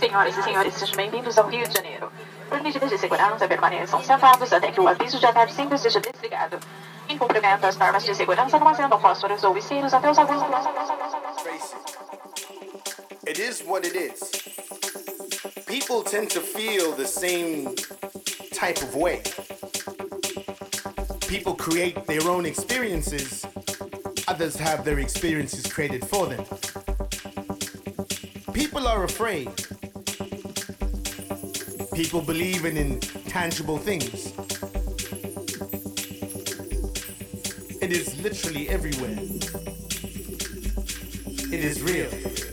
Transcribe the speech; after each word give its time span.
Senhoras 0.00 0.34
e 0.34 0.42
senhores, 0.42 0.74
sejam 0.76 0.96
bem-vindos 0.96 1.36
ao 1.36 1.46
Rio 1.46 1.68
de 1.68 1.74
Janeiro. 1.74 2.10
Os 2.50 2.62
medidas 2.62 2.88
de 2.88 2.96
segurança 2.96 3.46
permaneçam 3.46 4.02
sentados 4.02 4.50
até 4.50 4.72
que 4.72 4.80
o 4.80 4.88
aviso 4.88 5.18
de 5.18 5.26
ataque 5.26 5.52
sempre 5.52 5.74
esteja 5.74 6.00
desligado. 6.00 6.58
Em 7.06 7.18
cumprimento 7.18 7.66
às 7.66 7.76
normas 7.76 8.02
de 8.02 8.14
segurança, 8.14 8.58
não 8.58 8.66
acendam 8.66 8.98
fósforos 8.98 9.44
ou 9.44 9.58
isqueiros 9.58 9.92
até 9.92 10.10
os 10.10 10.18
avisos... 10.18 10.42
It 13.26 13.38
is 13.38 13.62
what 13.62 13.86
it 13.86 13.94
is. 13.94 14.20
People 15.66 16.02
tend 16.02 16.28
to 16.30 16.40
feel 16.40 16.92
the 16.92 17.06
same 17.06 17.74
type 18.58 18.82
of 18.82 18.96
way. 18.96 19.20
People 21.28 21.54
create 21.54 22.06
their 22.06 22.26
own 22.26 22.46
experiences, 22.46 23.44
others 24.26 24.56
have 24.56 24.82
their 24.82 24.98
experiences 24.98 25.70
created 25.70 26.06
for 26.06 26.26
them. 26.26 26.42
People 28.54 28.88
are 28.88 29.04
afraid. 29.04 29.69
People 32.00 32.22
believe 32.22 32.64
in 32.64 32.78
intangible 32.78 33.76
things. 33.76 34.32
It 37.82 37.92
is 37.92 38.18
literally 38.22 38.70
everywhere. 38.70 39.18
It 41.52 41.62
is 41.62 41.82
real. 41.82 42.49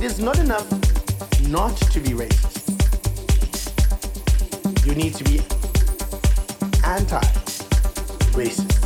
It 0.00 0.04
is 0.06 0.18
not 0.18 0.38
enough 0.38 0.66
not 1.50 1.76
to 1.76 2.00
be 2.00 2.12
racist. 2.12 2.56
You 4.86 4.94
need 4.94 5.14
to 5.16 5.24
be 5.24 5.40
anti 6.82 7.20
racist. 8.32 8.80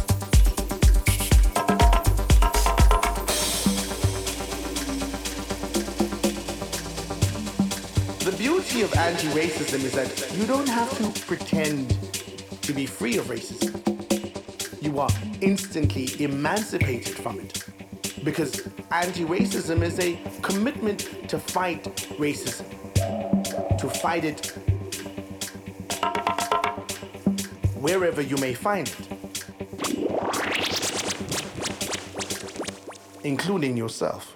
The 8.24 8.32
beauty 8.36 8.82
of 8.82 8.92
anti 8.96 9.28
racism 9.28 9.84
is 9.84 9.92
that 9.92 10.36
you 10.36 10.46
don't 10.46 10.68
have 10.68 10.90
to 10.98 11.20
pretend 11.26 11.96
to 12.62 12.72
be 12.72 12.86
free 12.86 13.18
of 13.18 13.26
racism. 13.26 13.72
You 14.82 14.98
are 14.98 15.10
instantly 15.40 16.08
emancipated 16.20 17.14
from 17.14 17.38
it. 17.38 17.73
Because 18.24 18.66
anti 18.90 19.24
racism 19.24 19.82
is 19.82 19.98
a 19.98 20.18
commitment 20.40 21.28
to 21.28 21.38
fight 21.38 21.84
racism, 22.18 22.64
to 23.78 23.88
fight 23.88 24.24
it 24.24 24.46
wherever 27.76 28.22
you 28.22 28.38
may 28.38 28.54
find 28.54 28.88
it, 28.88 29.08
including 33.24 33.76
yourself. 33.76 34.34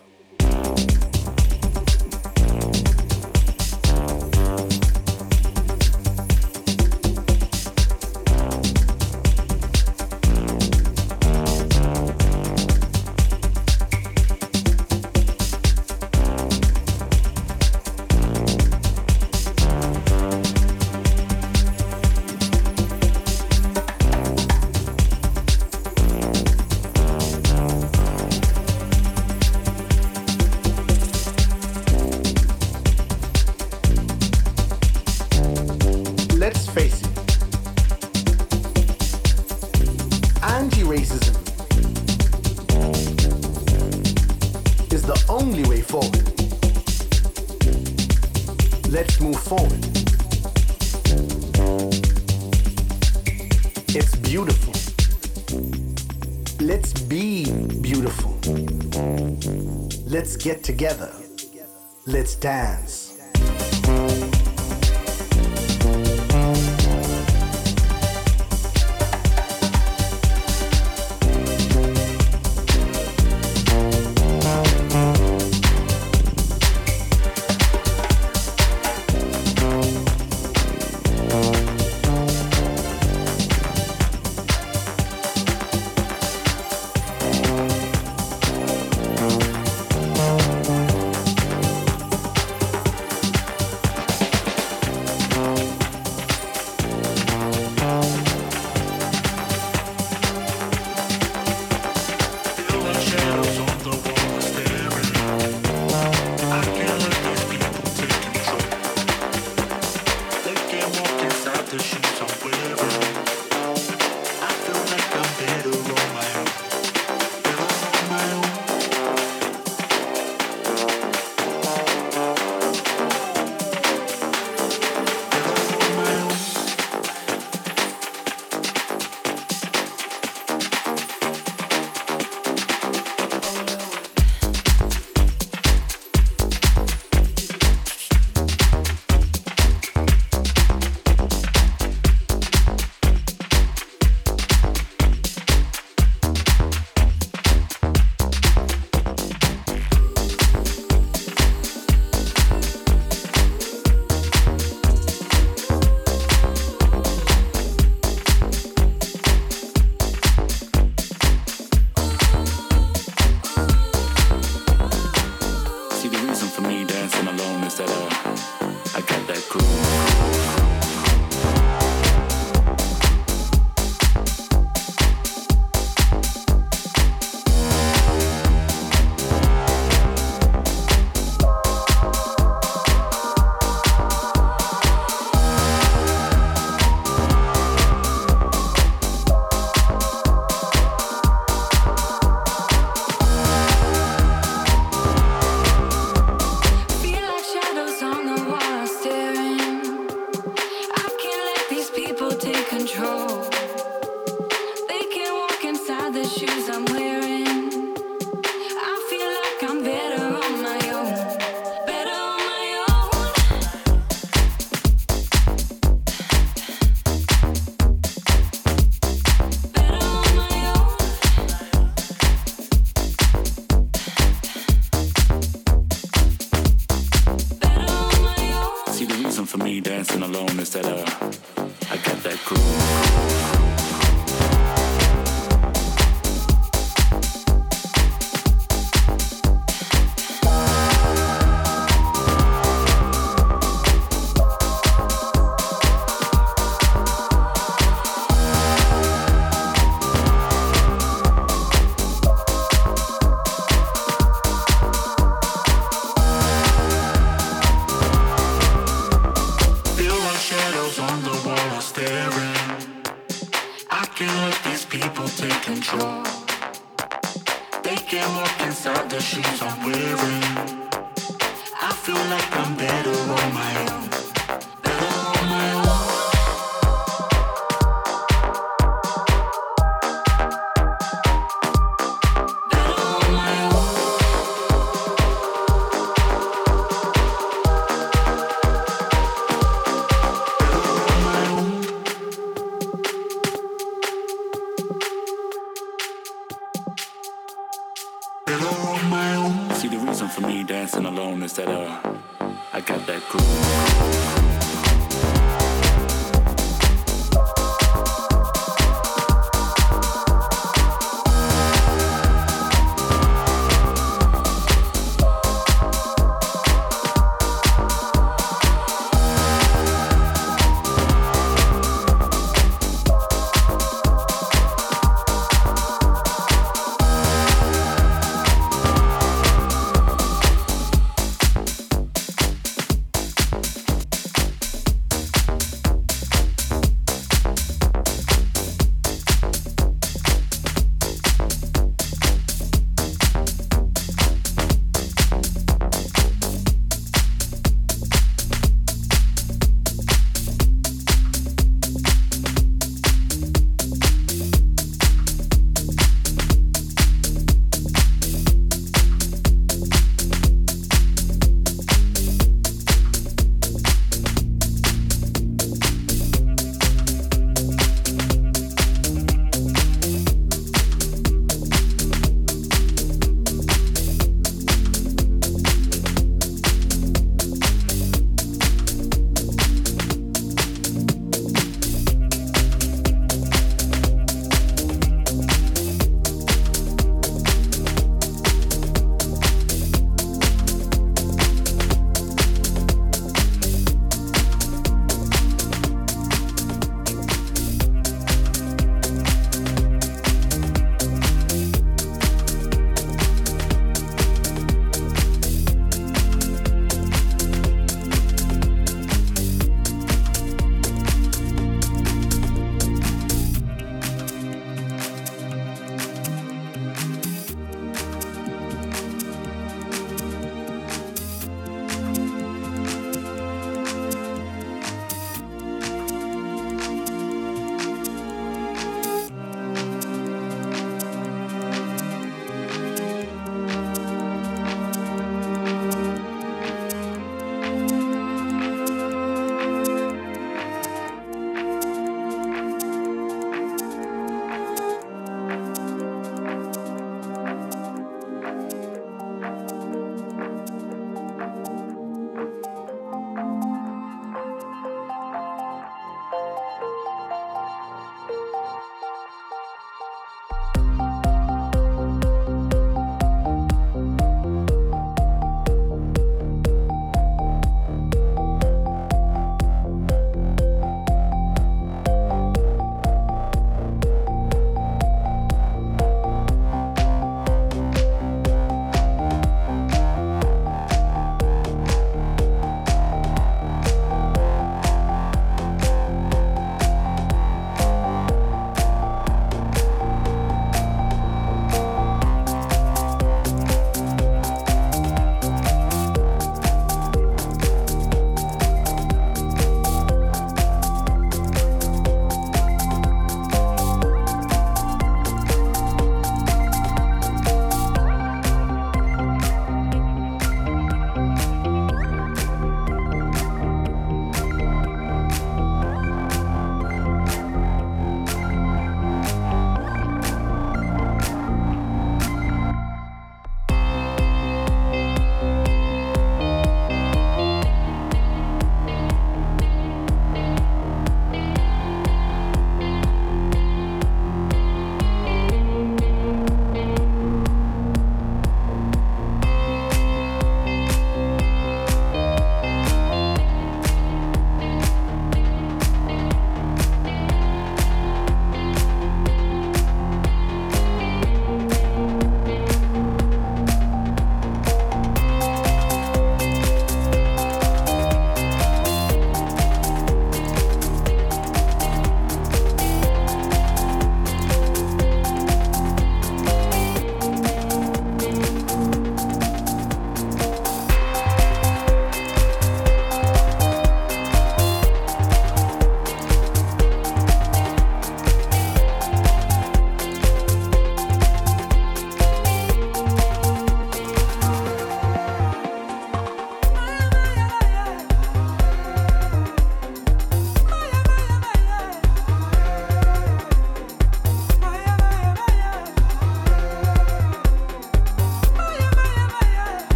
Get 60.48 60.64
together. 60.64 61.12
Let's 62.06 62.34
dance. 62.34 62.97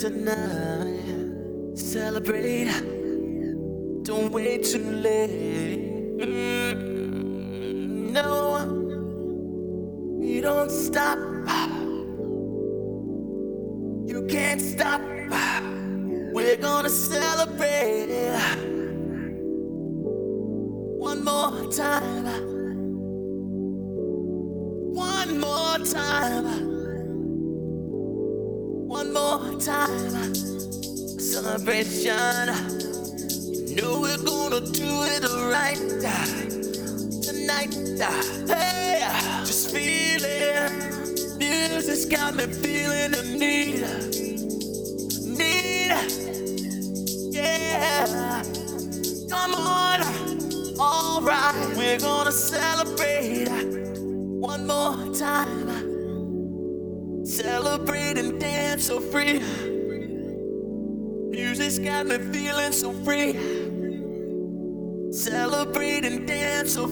tonight. 0.00 0.37